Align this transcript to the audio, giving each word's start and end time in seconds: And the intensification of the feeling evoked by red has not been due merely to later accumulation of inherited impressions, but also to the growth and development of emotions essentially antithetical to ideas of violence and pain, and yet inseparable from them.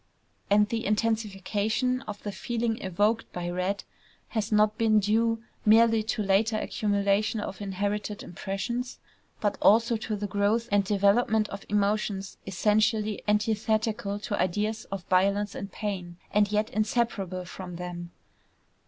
And 0.49 0.67
the 0.67 0.83
intensification 0.87 2.01
of 2.07 2.23
the 2.23 2.31
feeling 2.31 2.81
evoked 2.81 3.31
by 3.31 3.51
red 3.51 3.83
has 4.29 4.51
not 4.51 4.75
been 4.75 4.99
due 4.99 5.43
merely 5.63 6.01
to 6.01 6.23
later 6.23 6.57
accumulation 6.57 7.39
of 7.39 7.61
inherited 7.61 8.23
impressions, 8.23 8.97
but 9.41 9.59
also 9.61 9.97
to 9.97 10.15
the 10.15 10.25
growth 10.25 10.67
and 10.71 10.83
development 10.83 11.49
of 11.49 11.67
emotions 11.69 12.37
essentially 12.47 13.21
antithetical 13.27 14.17
to 14.21 14.41
ideas 14.41 14.85
of 14.85 15.03
violence 15.03 15.53
and 15.53 15.71
pain, 15.71 16.17
and 16.31 16.51
yet 16.51 16.71
inseparable 16.71 17.45
from 17.45 17.75
them. 17.75 18.09